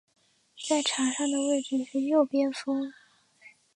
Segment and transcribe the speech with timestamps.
[0.67, 2.91] 在场上的位置是右边锋。